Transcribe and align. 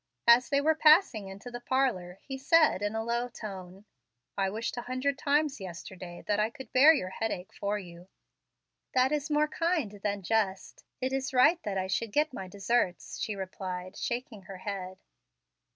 As 0.25 0.49
they 0.49 0.61
were 0.61 0.73
passing 0.73 1.27
into 1.27 1.51
the 1.51 1.59
parlor 1.59 2.17
he 2.23 2.35
said, 2.35 2.81
in 2.81 2.95
a 2.95 3.03
low 3.03 3.27
tone, 3.27 3.85
"I 4.35 4.49
wished 4.49 4.75
a 4.75 4.81
hundred 4.81 5.15
times 5.15 5.61
yesterday 5.61 6.23
that 6.25 6.39
I 6.39 6.49
could 6.49 6.73
bear 6.73 6.91
your 6.91 7.11
headache 7.11 7.53
for 7.53 7.77
you." 7.77 8.07
"That 8.95 9.11
is 9.11 9.29
more 9.29 9.47
kind 9.47 9.91
than 10.01 10.23
just. 10.23 10.83
It 11.01 11.13
is 11.13 11.35
right 11.35 11.61
that 11.61 11.77
I 11.77 11.85
should 11.85 12.11
get 12.11 12.33
my 12.33 12.47
deserts," 12.47 13.19
she 13.19 13.35
replied, 13.35 13.95
shaking 13.95 14.41
her 14.49 14.57
head. 14.57 15.03